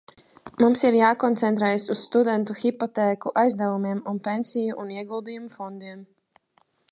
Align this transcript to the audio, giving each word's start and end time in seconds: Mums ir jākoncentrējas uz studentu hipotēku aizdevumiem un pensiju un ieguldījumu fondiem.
Mums 0.61 0.83
ir 0.87 0.95
jākoncentrējas 0.99 1.85
uz 1.95 2.01
studentu 2.05 2.55
hipotēku 2.63 3.35
aizdevumiem 3.43 4.03
un 4.13 4.21
pensiju 4.29 4.79
un 4.85 4.95
ieguldījumu 4.97 5.53
fondiem. 5.59 6.01